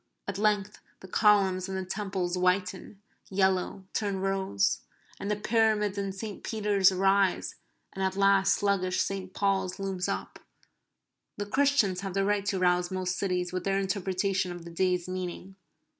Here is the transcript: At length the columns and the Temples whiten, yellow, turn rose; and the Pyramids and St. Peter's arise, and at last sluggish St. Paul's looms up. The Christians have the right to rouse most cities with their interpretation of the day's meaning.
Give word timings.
At 0.27 0.39
length 0.39 0.81
the 1.01 1.07
columns 1.07 1.69
and 1.69 1.77
the 1.77 1.85
Temples 1.85 2.35
whiten, 2.35 2.99
yellow, 3.29 3.85
turn 3.93 4.19
rose; 4.19 4.79
and 5.19 5.29
the 5.29 5.35
Pyramids 5.35 5.95
and 5.95 6.15
St. 6.15 6.41
Peter's 6.43 6.91
arise, 6.91 7.53
and 7.93 8.03
at 8.03 8.15
last 8.15 8.55
sluggish 8.55 8.99
St. 8.99 9.31
Paul's 9.35 9.77
looms 9.77 10.09
up. 10.09 10.39
The 11.37 11.45
Christians 11.45 12.01
have 12.01 12.15
the 12.15 12.25
right 12.25 12.47
to 12.47 12.57
rouse 12.57 12.89
most 12.89 13.19
cities 13.19 13.53
with 13.53 13.63
their 13.63 13.77
interpretation 13.77 14.51
of 14.51 14.65
the 14.65 14.71
day's 14.71 15.07
meaning. 15.07 15.55